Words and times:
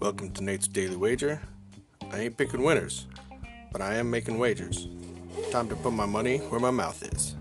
Welcome 0.00 0.30
to 0.32 0.42
Nate's 0.42 0.66
Daily 0.66 0.96
Wager. 0.96 1.42
I 2.10 2.20
ain't 2.20 2.38
picking 2.38 2.62
winners, 2.62 3.06
but 3.70 3.82
I 3.82 3.96
am 3.96 4.10
making 4.10 4.38
wagers. 4.38 4.88
Time 5.50 5.68
to 5.68 5.76
put 5.76 5.92
my 5.92 6.06
money 6.06 6.38
where 6.38 6.60
my 6.60 6.70
mouth 6.70 7.02
is. 7.12 7.36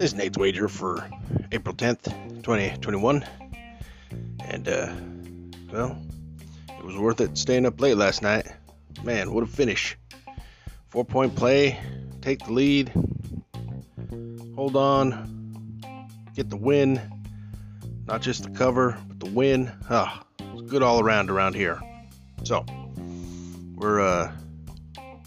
This 0.00 0.10
is 0.10 0.14
Nate's 0.14 0.36
Wager 0.36 0.66
for 0.66 1.08
April 1.52 1.72
10th, 1.72 2.06
2021. 2.42 3.24
And, 4.40 4.68
uh, 4.68 4.92
well, 5.72 5.96
was 6.86 6.96
worth 6.96 7.20
it 7.20 7.36
staying 7.36 7.66
up 7.66 7.80
late 7.80 7.96
last 7.96 8.22
night. 8.22 8.46
Man, 9.02 9.32
what 9.32 9.42
a 9.42 9.46
finish. 9.46 9.98
Four 10.88 11.04
point 11.04 11.34
play, 11.34 11.78
take 12.22 12.38
the 12.38 12.52
lead, 12.52 12.92
hold 14.54 14.76
on, 14.76 15.80
get 16.34 16.48
the 16.48 16.56
win. 16.56 17.00
Not 18.06 18.22
just 18.22 18.44
the 18.44 18.50
cover, 18.50 18.96
but 19.08 19.18
the 19.18 19.26
win. 19.26 19.72
Ah, 19.90 20.24
it's 20.38 20.62
good 20.62 20.82
all 20.82 21.00
around 21.00 21.28
around 21.28 21.54
here. 21.54 21.80
So, 22.44 22.64
we're 23.74 24.00
uh, 24.00 24.32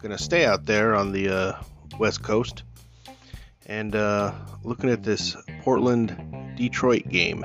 gonna 0.00 0.16
stay 0.18 0.46
out 0.46 0.64
there 0.64 0.94
on 0.94 1.12
the 1.12 1.28
uh, 1.28 1.62
west 1.98 2.22
coast 2.22 2.62
and 3.66 3.94
uh, 3.94 4.32
looking 4.64 4.88
at 4.88 5.02
this 5.02 5.36
Portland 5.60 6.54
Detroit 6.56 7.08
game. 7.10 7.44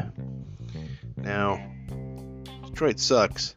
Now, 1.17 1.61
Detroit 2.65 2.99
sucks. 2.99 3.55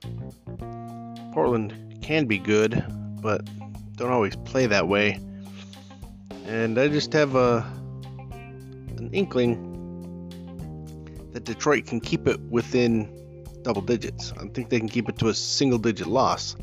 Portland 1.33 1.98
can 2.02 2.27
be 2.27 2.39
good, 2.39 2.84
but 3.20 3.48
don't 3.97 4.11
always 4.11 4.36
play 4.36 4.67
that 4.67 4.89
way. 4.89 5.19
And 6.47 6.78
I 6.78 6.89
just 6.89 7.12
have 7.12 7.34
a 7.36 7.59
an 8.97 9.11
inkling 9.12 9.67
that 11.33 11.45
Detroit 11.45 11.86
can 11.86 12.01
keep 12.01 12.27
it 12.27 12.41
within 12.41 13.08
double 13.62 13.83
digits. 13.83 14.33
I 14.33 14.47
think 14.48 14.69
they 14.69 14.78
can 14.78 14.89
keep 14.89 15.08
it 15.08 15.19
to 15.19 15.28
a 15.28 15.34
single 15.34 15.78
digit 15.78 16.06
loss. 16.06 16.55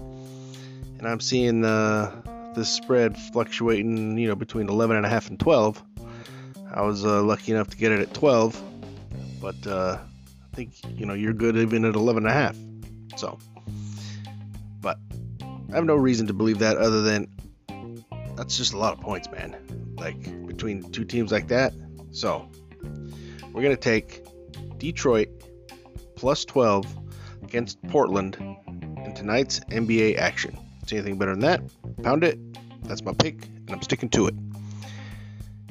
And 0.97 1.07
I'm 1.07 1.19
seeing 1.19 1.61
the 1.61 2.11
this 2.55 2.69
spread 2.69 3.17
fluctuating, 3.17 4.17
you 4.17 4.27
know, 4.27 4.35
between 4.35 4.67
11 4.67 4.97
and 4.97 5.05
a 5.05 5.09
half 5.09 5.29
and 5.29 5.39
12. 5.39 5.83
I 6.73 6.81
was 6.81 7.05
uh, 7.05 7.21
lucky 7.21 7.51
enough 7.51 7.69
to 7.69 7.77
get 7.77 7.91
it 7.91 7.99
at 7.99 8.13
12, 8.13 8.61
but 9.39 9.67
uh, 9.67 9.99
I 10.01 10.55
think 10.55 10.73
you 10.97 11.05
know 11.05 11.13
you're 11.13 11.33
good 11.33 11.55
even 11.55 11.85
at 11.85 11.95
11 11.95 12.25
and 12.25 12.31
a 12.31 12.33
half. 12.33 12.57
So, 13.15 13.39
I 15.71 15.75
have 15.75 15.85
no 15.85 15.95
reason 15.95 16.27
to 16.27 16.33
believe 16.33 16.59
that 16.59 16.77
other 16.77 17.01
than 17.01 17.27
that's 18.35 18.55
just 18.55 18.73
a 18.73 18.77
lot 18.77 18.93
of 18.93 19.01
points, 19.01 19.29
man. 19.31 19.55
Like 19.97 20.47
between 20.47 20.91
two 20.91 21.03
teams 21.03 21.31
like 21.31 21.47
that. 21.47 21.73
So, 22.11 22.49
we're 23.51 23.63
gonna 23.63 23.75
take 23.75 24.23
Detroit 24.77 25.29
plus 26.15 26.45
12 26.45 26.85
against 27.43 27.81
Portland 27.89 28.37
in 28.37 29.13
tonight's 29.15 29.59
NBA 29.71 30.17
action. 30.17 30.57
See 30.85 30.97
anything 30.97 31.17
better 31.17 31.31
than 31.31 31.41
that? 31.41 31.61
Pound 32.03 32.23
it. 32.23 32.39
That's 32.83 33.03
my 33.03 33.13
pick, 33.13 33.45
and 33.45 33.71
I'm 33.71 33.81
sticking 33.81 34.09
to 34.09 34.27
it. 34.27 34.35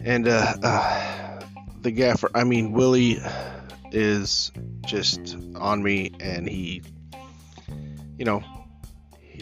And 0.05 0.29
uh, 0.29 0.55
uh, 0.63 1.41
the 1.81 1.91
gaffer, 1.91 2.31
I 2.35 2.45
mean, 2.45 2.73
Willie 2.73 3.19
is 3.93 4.53
just 4.85 5.37
on 5.55 5.83
me, 5.83 6.13
and 6.21 6.49
he, 6.49 6.83
you 8.19 8.25
know, 8.25 8.43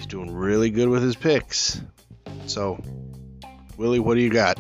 he's 0.05 0.11
doing 0.11 0.35
really 0.35 0.69
good 0.69 0.89
with 0.89 1.03
his 1.03 1.17
picks. 1.17 1.81
So, 2.47 2.79
Willie, 3.79 4.01
what 4.01 4.15
do 4.15 4.21
you 4.21 4.29
got? 4.29 4.59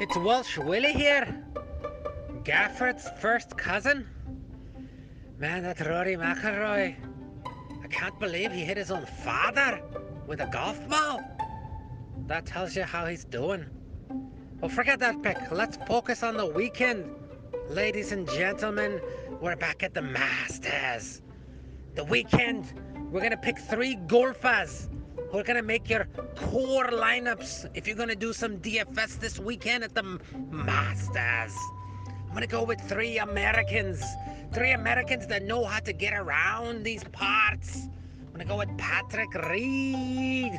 It's 0.00 0.16
Welsh 0.16 0.58
Willie 0.58 0.92
here. 0.92 1.44
Gafford's 2.44 3.08
first 3.20 3.56
cousin. 3.56 4.06
Man, 5.38 5.64
that 5.64 5.80
Rory 5.80 6.16
McIlroy. 6.16 6.94
I 7.82 7.86
can't 7.88 8.18
believe 8.20 8.52
he 8.52 8.60
hit 8.60 8.76
his 8.76 8.92
own 8.92 9.06
father 9.24 9.82
with 10.28 10.40
a 10.40 10.46
golf 10.46 10.78
ball. 10.88 11.20
That 12.28 12.46
tells 12.46 12.76
you 12.76 12.84
how 12.84 13.06
he's 13.06 13.24
doing. 13.24 13.66
Well, 14.62 14.68
forget 14.68 15.00
that 15.00 15.20
pick. 15.24 15.50
Let's 15.50 15.76
focus 15.88 16.22
on 16.22 16.36
the 16.36 16.46
weekend. 16.46 17.10
Ladies 17.68 18.12
and 18.12 18.30
gentlemen, 18.30 19.00
we're 19.40 19.56
back 19.56 19.82
at 19.82 19.92
the 19.92 20.02
Masters. 20.02 21.20
The 21.96 22.04
weekend, 22.04 22.72
we're 23.10 23.18
going 23.18 23.32
to 23.32 23.36
pick 23.36 23.58
three 23.58 23.96
golfers 24.06 24.88
who 25.32 25.38
are 25.40 25.42
going 25.42 25.56
to 25.56 25.64
make 25.64 25.90
your 25.90 26.04
core 26.36 26.86
lineups 26.86 27.70
if 27.74 27.88
you're 27.88 27.96
going 27.96 28.08
to 28.10 28.14
do 28.14 28.32
some 28.32 28.58
DFS 28.58 29.18
this 29.18 29.40
weekend 29.40 29.82
at 29.82 29.96
the 29.96 30.20
Masters. 30.52 31.56
I'm 32.06 32.28
going 32.28 32.42
to 32.42 32.46
go 32.46 32.62
with 32.62 32.80
three 32.82 33.18
Americans. 33.18 34.00
Three 34.52 34.70
Americans 34.70 35.26
that 35.26 35.42
know 35.42 35.64
how 35.64 35.80
to 35.80 35.92
get 35.92 36.14
around 36.14 36.84
these 36.84 37.02
parts. 37.10 37.88
I'm 38.20 38.26
going 38.26 38.38
to 38.38 38.44
go 38.44 38.58
with 38.58 38.78
Patrick 38.78 39.34
Reed. 39.34 40.52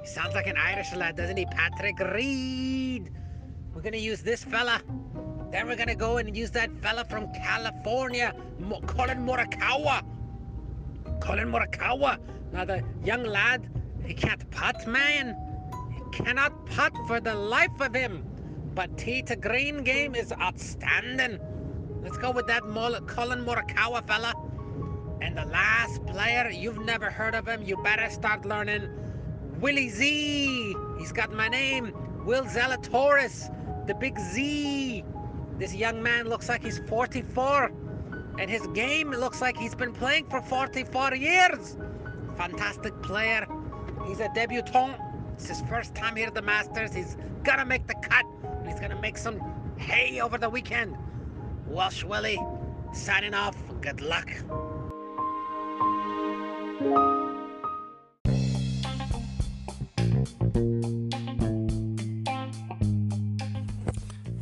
He 0.00 0.06
sounds 0.08 0.34
like 0.34 0.48
an 0.48 0.56
Irish 0.56 0.92
lad, 0.96 1.14
doesn't 1.14 1.36
he? 1.36 1.46
Patrick 1.46 2.00
Reed. 2.00 3.12
We're 3.76 3.82
to 3.92 3.98
use 3.98 4.22
this 4.22 4.42
fella. 4.42 4.80
Then 5.52 5.68
we're 5.68 5.76
to 5.88 5.94
go 5.94 6.16
and 6.16 6.34
use 6.34 6.50
that 6.52 6.70
fella 6.80 7.04
from 7.04 7.30
California, 7.34 8.34
Mo- 8.58 8.80
Collin 8.80 9.18
Morikawa. 9.18 10.02
Collin 11.20 11.52
Morikawa. 11.52 12.18
Now, 12.54 12.64
the 12.64 12.82
young 13.04 13.24
lad, 13.24 13.68
he 14.02 14.14
can't 14.14 14.50
putt, 14.50 14.86
man. 14.88 15.36
He 15.94 16.00
cannot 16.10 16.64
putt 16.64 16.94
for 17.06 17.20
the 17.20 17.34
life 17.34 17.78
of 17.80 17.94
him. 17.94 18.24
But 18.74 18.96
tee 18.96 19.20
to 19.24 19.36
green 19.36 19.84
game 19.84 20.14
is 20.14 20.32
outstanding. 20.32 21.38
Let's 22.02 22.16
go 22.16 22.30
with 22.30 22.46
that 22.46 22.62
Collin 22.62 23.44
Morikawa 23.44 24.06
fella. 24.06 24.32
And 25.20 25.36
the 25.36 25.44
last 25.44 26.02
player, 26.06 26.48
you've 26.48 26.82
never 26.82 27.10
heard 27.10 27.34
of 27.34 27.46
him, 27.46 27.62
you 27.62 27.76
better 27.82 28.08
start 28.08 28.46
learning. 28.46 28.88
Willie 29.60 29.90
Z. 29.90 30.74
He's 30.98 31.12
got 31.12 31.30
my 31.30 31.48
name. 31.48 31.92
Will 32.24 32.42
Zalatoris, 32.42 33.52
the 33.86 33.94
big 33.94 34.18
Z. 34.18 35.04
This 35.58 35.74
young 35.74 36.02
man 36.02 36.28
looks 36.28 36.48
like 36.48 36.62
he's 36.62 36.80
44. 36.88 37.72
And 38.38 38.50
his 38.50 38.66
game 38.68 39.10
looks 39.10 39.40
like 39.40 39.56
he's 39.56 39.74
been 39.74 39.92
playing 39.92 40.26
for 40.28 40.42
44 40.42 41.14
years. 41.14 41.76
Fantastic 42.36 43.00
player. 43.02 43.46
He's 44.06 44.20
a 44.20 44.28
debutant. 44.34 44.96
It's 45.34 45.48
his 45.48 45.62
first 45.62 45.94
time 45.94 46.16
here 46.16 46.26
at 46.26 46.34
the 46.34 46.42
Masters. 46.42 46.92
He's 46.92 47.16
gonna 47.44 47.64
make 47.64 47.86
the 47.86 47.94
cut. 47.94 48.26
And 48.44 48.68
he's 48.68 48.80
gonna 48.80 49.00
make 49.00 49.16
some 49.16 49.40
hay 49.78 50.20
over 50.20 50.36
the 50.36 50.50
weekend. 50.50 50.96
Welsh 51.66 52.04
Willie, 52.04 52.40
signing 52.92 53.34
off. 53.34 53.56
Good 53.80 54.00
luck. 54.00 54.30